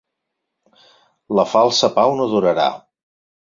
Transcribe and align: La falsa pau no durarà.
La 1.41 1.47
falsa 1.51 1.93
pau 2.01 2.17
no 2.23 2.29
durarà. 2.35 2.69